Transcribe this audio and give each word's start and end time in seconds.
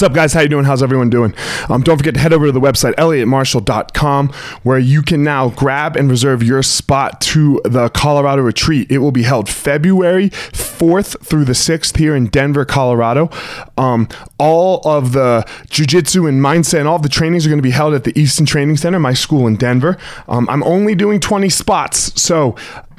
What's 0.00 0.08
up, 0.12 0.14
guys? 0.14 0.32
How 0.32 0.40
you 0.40 0.48
doing? 0.48 0.64
How's 0.64 0.82
everyone 0.82 1.10
doing? 1.10 1.34
Um, 1.68 1.82
don't 1.82 1.98
forget 1.98 2.14
to 2.14 2.20
head 2.20 2.32
over 2.32 2.46
to 2.46 2.52
the 2.52 2.58
website, 2.58 2.94
elliottmarshall.com, 2.94 4.28
where 4.62 4.78
you 4.78 5.02
can 5.02 5.22
now 5.22 5.50
grab 5.50 5.94
and 5.94 6.08
reserve 6.08 6.42
your 6.42 6.62
spot 6.62 7.20
to 7.20 7.60
the 7.66 7.90
Colorado 7.90 8.40
retreat. 8.40 8.90
It 8.90 8.96
will 9.00 9.12
be 9.12 9.24
held 9.24 9.46
February 9.46 10.30
4th 10.30 11.22
through 11.22 11.44
the 11.44 11.52
6th 11.52 11.98
here 11.98 12.16
in 12.16 12.28
Denver, 12.28 12.64
Colorado. 12.64 13.28
Um, 13.76 14.08
all 14.38 14.80
of 14.88 15.12
the 15.12 15.44
jujitsu 15.66 16.26
and 16.26 16.40
mindset 16.40 16.78
and 16.78 16.88
all 16.88 16.96
of 16.96 17.02
the 17.02 17.10
trainings 17.10 17.44
are 17.44 17.50
going 17.50 17.58
to 17.58 17.62
be 17.62 17.68
held 17.68 17.92
at 17.92 18.04
the 18.04 18.18
Easton 18.18 18.46
Training 18.46 18.78
Center, 18.78 18.98
my 18.98 19.12
school 19.12 19.46
in 19.46 19.56
Denver. 19.56 19.98
Um, 20.28 20.48
I'm 20.48 20.62
only 20.62 20.94
doing 20.94 21.20
20 21.20 21.50
spots, 21.50 22.18
so 22.18 22.56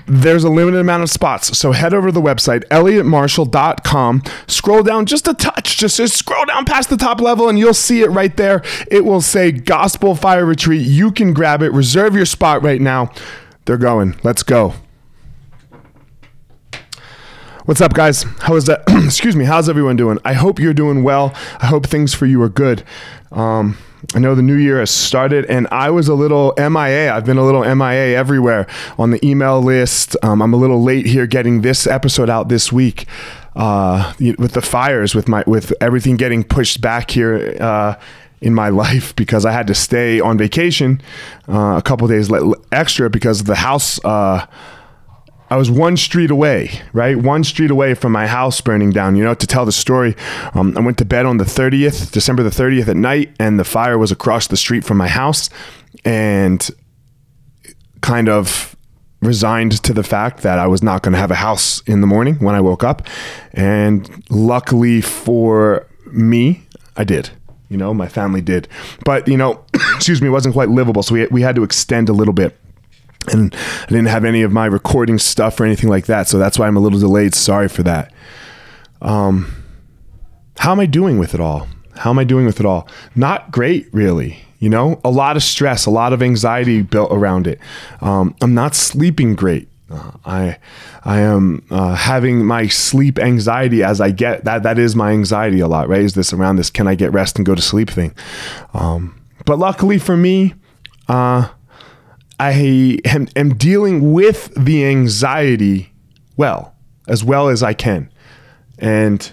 there's 0.08 0.44
a 0.44 0.50
limited 0.50 0.80
amount 0.80 1.04
of 1.04 1.10
spots. 1.10 1.58
So 1.58 1.72
head 1.72 1.94
over 1.94 2.08
to 2.08 2.12
the 2.12 2.22
website, 2.22 2.64
elliottmarshall.com. 2.70 4.24
Scroll 4.48 4.84
down 4.84 5.06
just 5.06 5.28
a 5.28 5.34
touch, 5.34 5.78
just, 5.78 5.98
just 5.98 6.18
scroll 6.18 6.46
down 6.46 6.66
past 6.66 6.90
the 6.90 6.98
top 6.98 7.22
level, 7.22 7.50
and 7.50 7.58
you'll 7.58 7.74
see 7.74 8.02
it 8.02 8.10
right 8.10 8.36
there. 8.38 8.62
It 8.90 9.06
will 9.06 9.22
say 9.22 9.52
Gospel 9.52 10.16
Fire 10.16 10.46
Retreat. 10.46 10.86
You 10.86 11.12
can 11.12 11.34
grab 11.34 11.62
it, 11.62 11.72
reserve 11.72 12.16
your 12.16 12.26
spot 12.26 12.64
right 12.64 12.82
now. 12.82 13.12
They're 13.66 13.78
going. 13.78 14.20
Let's 14.24 14.44
go. 14.44 14.74
What's 17.66 17.80
up, 17.80 17.94
guys? 17.94 18.24
How 18.40 18.56
is 18.56 18.66
that? 18.66 18.84
Excuse 19.06 19.36
me. 19.36 19.46
How's 19.46 19.70
everyone 19.70 19.96
doing? 19.96 20.18
I 20.26 20.34
hope 20.34 20.60
you're 20.60 20.74
doing 20.74 21.04
well. 21.04 21.34
I 21.60 21.68
hope 21.68 21.86
things 21.86 22.14
for 22.14 22.26
you 22.26 22.42
are 22.42 22.50
good. 22.50 22.84
Um, 23.32 23.78
I 24.14 24.20
know 24.20 24.36
the 24.36 24.42
new 24.42 24.56
year 24.56 24.80
has 24.80 24.92
started, 24.92 25.46
and 25.46 25.68
I 25.72 25.90
was 25.90 26.08
a 26.08 26.16
little 26.16 26.54
MIA. 26.58 27.14
I've 27.14 27.26
been 27.26 27.38
a 27.38 27.46
little 27.46 27.64
MIA 27.64 28.18
everywhere 28.18 28.68
on 28.98 29.12
the 29.12 29.26
email 29.26 29.62
list. 29.62 30.18
Um, 30.24 30.42
I'm 30.42 30.54
a 30.54 30.58
little 30.58 30.84
late 30.84 31.06
here 31.06 31.28
getting 31.28 31.62
this 31.62 31.88
episode 31.88 32.30
out 32.30 32.50
this 32.50 32.72
week 32.72 33.06
uh, 33.56 34.14
with 34.20 34.54
the 34.54 34.62
fires, 34.62 35.14
with 35.14 35.28
my 35.28 35.44
with 35.46 35.74
everything 35.80 36.18
getting 36.18 36.44
pushed 36.44 36.82
back 36.82 37.12
here. 37.12 37.58
Uh, 37.60 37.96
in 38.42 38.56
my 38.56 38.70
life 38.86 39.16
because 39.16 39.46
I 39.46 39.52
had 39.52 39.68
to 39.68 39.76
stay 39.76 40.20
on 40.20 40.36
vacation 40.36 41.00
uh, 41.48 41.76
a 41.78 41.82
couple 41.84 42.08
days 42.08 42.32
extra 42.72 43.08
because 43.08 43.42
of 43.42 43.46
the 43.46 43.56
house 43.56 44.04
uh, 44.04 44.48
I 45.52 45.58
was 45.58 45.70
one 45.70 45.98
street 45.98 46.32
away, 46.32 46.82
right? 46.94 47.18
One 47.18 47.44
street 47.44 47.72
away 47.72 47.94
from 47.94 48.14
my 48.14 48.26
house 48.26 48.62
burning 48.62 48.92
down. 48.92 49.18
You 49.18 49.26
know, 49.26 49.34
to 49.34 49.46
tell 49.46 49.66
the 49.66 49.74
story, 49.74 50.16
um, 50.54 50.78
I 50.78 50.80
went 50.80 50.98
to 51.00 51.06
bed 51.06 51.26
on 51.26 51.38
the 51.38 51.44
30th, 51.44 52.14
December 52.14 52.42
the 52.42 52.50
30th 52.50 52.88
at 52.88 52.96
night, 52.96 53.36
and 53.38 53.60
the 53.60 53.66
fire 53.66 53.98
was 53.98 54.14
across 54.14 54.48
the 54.48 54.56
street 54.56 54.86
from 54.86 54.96
my 54.96 55.10
house. 55.10 55.50
And 56.06 56.68
kind 58.00 58.30
of 58.30 58.78
resigned 59.22 59.84
to 59.84 59.94
the 59.94 60.04
fact 60.04 60.42
that 60.42 60.58
I 60.58 60.68
was 60.68 60.82
not 60.82 61.04
going 61.04 61.12
to 61.12 61.20
have 61.20 61.32
a 61.32 61.36
house 61.36 61.82
in 61.82 62.00
the 62.00 62.08
morning 62.08 62.36
when 62.36 62.56
I 62.56 62.62
woke 62.62 62.86
up. 62.86 63.06
And 63.52 64.10
luckily 64.30 65.02
for 65.02 65.86
me, 66.08 66.64
I 66.96 67.04
did. 67.04 67.30
You 67.68 67.76
know, 67.76 67.94
my 67.94 68.08
family 68.08 68.42
did. 68.42 68.70
But, 69.04 69.28
you 69.28 69.36
know, 69.36 69.66
excuse 69.96 70.22
me, 70.22 70.30
it 70.30 70.32
wasn't 70.32 70.54
quite 70.54 70.70
livable. 70.70 71.04
So 71.04 71.14
we, 71.14 71.28
we 71.28 71.42
had 71.42 71.56
to 71.56 71.64
extend 71.64 72.08
a 72.08 72.14
little 72.14 72.34
bit 72.34 72.58
and 73.28 73.56
I 73.84 73.86
didn't 73.88 74.08
have 74.08 74.26
any 74.26 74.42
of 74.42 74.52
my 74.52 74.66
recording 74.66 75.20
stuff 75.20 75.60
or 75.60 75.66
anything 75.66 75.90
like 75.90 76.06
that. 76.08 76.28
So 76.28 76.38
that's 76.38 76.58
why 76.58 76.68
I'm 76.68 76.78
a 76.78 76.80
little 76.80 77.00
delayed. 77.00 77.36
Sorry 77.36 77.68
for 77.68 77.84
that. 77.84 78.14
Um, 79.02 79.64
how 80.58 80.72
am 80.72 80.80
I 80.80 80.86
doing 80.86 81.18
with 81.20 81.34
it 81.34 81.40
all? 81.40 81.68
How 81.96 82.10
am 82.10 82.20
I 82.20 82.24
doing 82.24 82.46
with 82.46 82.60
it 82.60 82.66
all? 82.66 82.88
Not 83.16 83.52
great, 83.52 83.88
really. 83.94 84.40
You 84.60 84.70
know, 84.70 85.02
a 85.04 85.10
lot 85.10 85.36
of 85.36 85.44
stress, 85.44 85.86
a 85.86 85.92
lot 85.92 86.14
of 86.14 86.22
anxiety 86.22 86.82
built 86.82 87.12
around 87.12 87.48
it. 87.48 87.60
Um, 88.00 88.36
I'm 88.42 88.54
not 88.54 88.76
sleeping 88.76 89.36
great. 89.36 89.68
Uh, 89.90 90.12
I 90.24 90.58
I 91.04 91.20
am 91.20 91.66
uh, 91.70 91.96
having 91.96 92.46
my 92.46 92.68
sleep 92.68 93.20
anxiety 93.20 93.84
as 93.84 94.00
I 94.00 94.12
get 94.12 94.46
that. 94.46 94.64
That 94.64 94.80
is 94.80 94.96
my 94.96 95.12
anxiety 95.12 95.60
a 95.60 95.68
lot, 95.68 95.90
right? 95.90 96.02
Is 96.02 96.14
this 96.14 96.32
around 96.32 96.56
this 96.56 96.70
can 96.70 96.88
I 96.88 96.96
get 96.96 97.12
rest 97.12 97.38
and 97.38 97.46
go 97.46 97.56
to 97.56 97.62
sleep 97.62 97.90
thing? 97.90 98.16
Um, 98.74 99.20
but 99.46 99.60
luckily 99.60 99.98
for 99.98 100.16
me, 100.16 100.54
uh, 101.10 101.50
I 102.42 102.98
am, 103.06 103.28
am 103.36 103.54
dealing 103.54 104.14
with 104.14 104.52
the 104.56 104.84
anxiety 104.84 105.94
well, 106.38 106.74
as 107.08 107.24
well 107.24 107.50
as 107.50 107.62
I 107.62 107.74
can. 107.74 108.10
And 108.80 109.32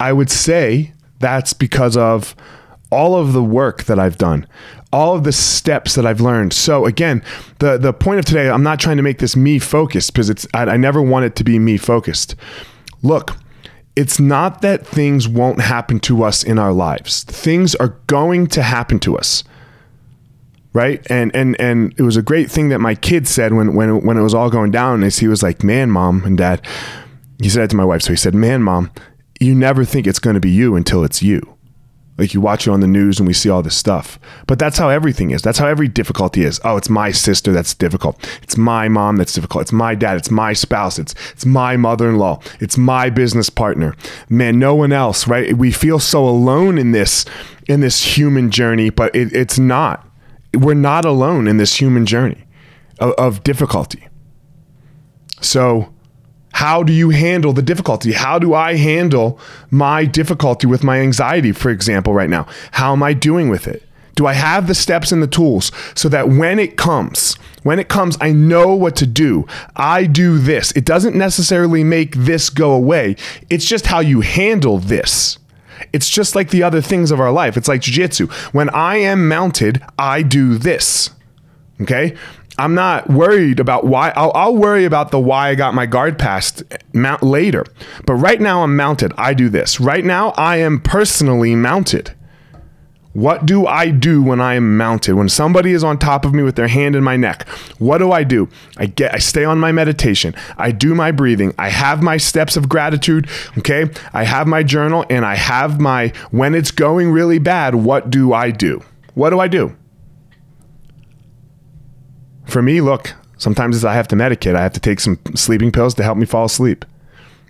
I 0.00 0.14
would 0.14 0.30
say 0.30 0.94
that's 1.18 1.52
because 1.52 1.94
of 1.94 2.34
all 2.90 3.16
of 3.16 3.34
the 3.34 3.42
work 3.42 3.84
that 3.84 3.98
I've 3.98 4.16
done, 4.16 4.46
all 4.94 5.14
of 5.14 5.24
the 5.24 5.32
steps 5.32 5.94
that 5.96 6.06
I've 6.06 6.22
learned. 6.22 6.54
So 6.54 6.86
again, 6.86 7.22
the 7.58 7.76
the 7.76 7.92
point 7.92 8.18
of 8.18 8.24
today, 8.24 8.48
I'm 8.48 8.62
not 8.62 8.80
trying 8.80 8.96
to 8.96 9.02
make 9.02 9.18
this 9.18 9.36
me 9.36 9.58
focused 9.58 10.14
because 10.14 10.30
it's 10.30 10.46
I, 10.54 10.62
I 10.62 10.76
never 10.78 11.02
want 11.02 11.26
it 11.26 11.36
to 11.36 11.44
be 11.44 11.58
me 11.58 11.76
focused. 11.76 12.34
Look, 13.02 13.36
it's 13.94 14.18
not 14.18 14.62
that 14.62 14.86
things 14.86 15.28
won't 15.28 15.60
happen 15.60 16.00
to 16.00 16.22
us 16.22 16.42
in 16.42 16.58
our 16.58 16.72
lives. 16.72 17.24
Things 17.24 17.74
are 17.74 17.98
going 18.06 18.46
to 18.46 18.62
happen 18.62 18.98
to 19.00 19.18
us 19.18 19.44
right? 20.72 21.06
And 21.10 21.34
and 21.34 21.58
and 21.60 21.94
it 21.98 22.02
was 22.02 22.16
a 22.16 22.22
great 22.22 22.50
thing 22.50 22.68
that 22.68 22.80
my 22.80 22.94
kid 22.94 23.26
said 23.26 23.52
when 23.54 23.74
when 23.74 24.04
when 24.04 24.16
it 24.16 24.22
was 24.22 24.34
all 24.34 24.50
going 24.50 24.70
down 24.70 25.02
is 25.02 25.18
he 25.18 25.28
was 25.28 25.42
like, 25.42 25.62
"Man, 25.62 25.90
mom 25.90 26.24
and 26.24 26.36
dad." 26.36 26.64
He 27.40 27.48
said 27.48 27.64
it 27.64 27.70
to 27.70 27.76
my 27.76 27.84
wife. 27.84 28.02
So 28.02 28.12
he 28.12 28.16
said, 28.16 28.34
"Man, 28.34 28.62
mom, 28.62 28.90
you 29.40 29.54
never 29.54 29.84
think 29.84 30.06
it's 30.06 30.18
going 30.18 30.34
to 30.34 30.40
be 30.40 30.50
you 30.50 30.76
until 30.76 31.04
it's 31.04 31.22
you." 31.22 31.56
Like 32.18 32.32
you 32.32 32.40
watch 32.40 32.66
it 32.66 32.70
on 32.70 32.80
the 32.80 32.86
news 32.86 33.18
and 33.18 33.26
we 33.26 33.34
see 33.34 33.50
all 33.50 33.62
this 33.62 33.76
stuff. 33.76 34.18
But 34.46 34.58
that's 34.58 34.78
how 34.78 34.88
everything 34.88 35.30
is. 35.32 35.42
That's 35.42 35.58
how 35.58 35.66
every 35.66 35.88
difficulty 35.88 36.44
is. 36.44 36.60
Oh, 36.64 36.76
it's 36.76 36.88
my 36.88 37.10
sister 37.10 37.52
that's 37.52 37.74
difficult. 37.74 38.16
It's 38.42 38.56
my 38.56 38.88
mom 38.88 39.16
that's 39.16 39.34
difficult. 39.34 39.62
It's 39.62 39.72
my 39.72 39.94
dad. 39.94 40.16
It's 40.16 40.30
my 40.30 40.54
spouse. 40.54 40.98
It's 40.98 41.14
it's 41.32 41.44
my 41.44 41.76
mother-in-law. 41.76 42.40
It's 42.60 42.78
my 42.78 43.10
business 43.10 43.50
partner. 43.50 43.94
Man, 44.30 44.58
no 44.58 44.74
one 44.74 44.92
else, 44.92 45.28
right? 45.28 45.56
We 45.56 45.70
feel 45.70 45.98
so 45.98 46.26
alone 46.26 46.78
in 46.78 46.92
this 46.92 47.26
in 47.68 47.80
this 47.80 48.16
human 48.16 48.50
journey, 48.50 48.90
but 48.90 49.14
it, 49.14 49.32
it's 49.34 49.58
not 49.58 50.08
we're 50.56 50.74
not 50.74 51.04
alone 51.04 51.46
in 51.46 51.56
this 51.56 51.80
human 51.80 52.06
journey 52.06 52.44
of, 52.98 53.12
of 53.12 53.44
difficulty. 53.44 54.08
So, 55.40 55.92
how 56.52 56.82
do 56.82 56.92
you 56.92 57.10
handle 57.10 57.52
the 57.52 57.62
difficulty? 57.62 58.12
How 58.12 58.38
do 58.38 58.54
I 58.54 58.76
handle 58.76 59.38
my 59.70 60.06
difficulty 60.06 60.66
with 60.66 60.82
my 60.82 61.00
anxiety, 61.00 61.52
for 61.52 61.70
example, 61.70 62.14
right 62.14 62.30
now? 62.30 62.46
How 62.72 62.92
am 62.92 63.02
I 63.02 63.12
doing 63.12 63.50
with 63.50 63.68
it? 63.68 63.82
Do 64.14 64.26
I 64.26 64.32
have 64.32 64.66
the 64.66 64.74
steps 64.74 65.12
and 65.12 65.22
the 65.22 65.26
tools 65.26 65.70
so 65.94 66.08
that 66.08 66.30
when 66.30 66.58
it 66.58 66.78
comes, 66.78 67.34
when 67.62 67.78
it 67.78 67.90
comes, 67.90 68.16
I 68.22 68.32
know 68.32 68.74
what 68.74 68.96
to 68.96 69.06
do? 69.06 69.46
I 69.76 70.06
do 70.06 70.38
this. 70.38 70.72
It 70.72 70.86
doesn't 70.86 71.14
necessarily 71.14 71.84
make 71.84 72.16
this 72.16 72.48
go 72.48 72.72
away, 72.72 73.16
it's 73.50 73.66
just 73.66 73.86
how 73.86 74.00
you 74.00 74.22
handle 74.22 74.78
this. 74.78 75.38
It's 75.92 76.08
just 76.08 76.34
like 76.34 76.50
the 76.50 76.62
other 76.62 76.80
things 76.80 77.10
of 77.10 77.20
our 77.20 77.32
life. 77.32 77.56
It's 77.56 77.68
like 77.68 77.80
jujitsu. 77.80 78.30
When 78.52 78.70
I 78.70 78.96
am 78.96 79.28
mounted, 79.28 79.82
I 79.98 80.22
do 80.22 80.58
this. 80.58 81.10
Okay. 81.80 82.16
I'm 82.58 82.74
not 82.74 83.10
worried 83.10 83.60
about 83.60 83.84
why. 83.84 84.12
I'll, 84.16 84.32
I'll, 84.34 84.56
worry 84.56 84.86
about 84.86 85.10
the 85.10 85.20
why 85.20 85.50
I 85.50 85.54
got 85.54 85.74
my 85.74 85.84
guard 85.84 86.18
passed 86.18 86.62
eh, 86.70 86.78
mount 86.94 87.22
later. 87.22 87.66
But 88.06 88.14
right 88.14 88.40
now 88.40 88.62
I'm 88.62 88.74
mounted. 88.76 89.12
I 89.18 89.34
do 89.34 89.50
this. 89.50 89.78
Right 89.78 90.04
now 90.04 90.30
I 90.30 90.56
am 90.56 90.80
personally 90.80 91.54
mounted. 91.54 92.14
What 93.16 93.46
do 93.46 93.66
I 93.66 93.88
do 93.88 94.22
when 94.22 94.42
I 94.42 94.56
am 94.56 94.76
mounted? 94.76 95.14
When 95.14 95.30
somebody 95.30 95.72
is 95.72 95.82
on 95.82 95.96
top 95.96 96.26
of 96.26 96.34
me 96.34 96.42
with 96.42 96.54
their 96.56 96.68
hand 96.68 96.94
in 96.94 97.02
my 97.02 97.16
neck, 97.16 97.48
what 97.78 97.96
do 97.96 98.12
I 98.12 98.24
do? 98.24 98.46
I 98.76 98.84
get 98.84 99.14
I 99.14 99.18
stay 99.18 99.42
on 99.42 99.58
my 99.58 99.72
meditation. 99.72 100.34
I 100.58 100.70
do 100.70 100.94
my 100.94 101.12
breathing. 101.12 101.54
I 101.58 101.70
have 101.70 102.02
my 102.02 102.18
steps 102.18 102.58
of 102.58 102.68
gratitude, 102.68 103.26
okay? 103.56 103.86
I 104.12 104.24
have 104.24 104.46
my 104.46 104.62
journal 104.62 105.06
and 105.08 105.24
I 105.24 105.34
have 105.34 105.80
my 105.80 106.12
when 106.30 106.54
it's 106.54 106.70
going 106.70 107.10
really 107.10 107.38
bad, 107.38 107.76
what 107.76 108.10
do 108.10 108.34
I 108.34 108.50
do? 108.50 108.82
What 109.14 109.30
do 109.30 109.40
I 109.40 109.48
do? 109.48 109.74
For 112.44 112.60
me, 112.60 112.82
look, 112.82 113.14
sometimes 113.38 113.82
I 113.82 113.94
have 113.94 114.08
to 114.08 114.14
medicate. 114.14 114.56
I 114.56 114.62
have 114.62 114.74
to 114.74 114.80
take 114.80 115.00
some 115.00 115.18
sleeping 115.34 115.72
pills 115.72 115.94
to 115.94 116.02
help 116.02 116.18
me 116.18 116.26
fall 116.26 116.44
asleep. 116.44 116.84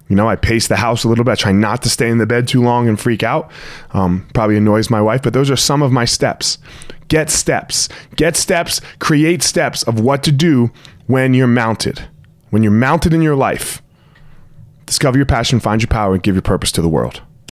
You 0.08 0.14
know, 0.14 0.29
I 0.29 0.37
pace 0.37 0.69
the 0.69 0.76
house 0.76 1.03
a 1.03 1.08
little 1.08 1.25
bit. 1.25 1.32
I 1.32 1.35
try 1.35 1.53
not 1.53 1.82
to 1.82 1.88
stay 1.88 2.08
in 2.08 2.19
the 2.19 2.26
bed 2.26 2.47
too 2.47 2.62
long 2.62 2.88
and 2.88 2.99
freak 2.99 3.23
out. 3.23 3.50
Um, 3.91 4.26
probably 4.35 4.56
annoys 4.56 4.88
my 4.88 5.00
wife, 5.00 5.23
but 5.23 5.32
those 5.32 5.50
are 5.50 5.56
some 5.56 5.82
of 5.82 5.91
my 5.91 6.05
steps. 6.05 6.58
Get 7.08 7.29
steps. 7.29 7.88
Get 8.14 8.37
steps. 8.37 8.81
Create 9.00 9.43
steps 9.43 9.82
of 9.82 9.99
what 10.00 10.23
to 10.25 10.32
do 10.32 10.70
when 11.06 11.35
you're 11.35 11.49
mounted. 11.49 12.08
When 12.50 12.62
you're 12.62 12.73
mounted 12.73 13.12
in 13.12 13.23
your 13.23 13.37
life. 13.37 13.82
Discover 14.87 15.19
your 15.19 15.26
passion, 15.26 15.58
find 15.58 15.82
your 15.82 15.88
power, 15.88 16.14
and 16.14 16.23
give 16.23 16.37
your 16.37 16.43
purpose 16.43 16.70
to 16.73 16.82
the 16.82 16.88
world. 16.88 17.23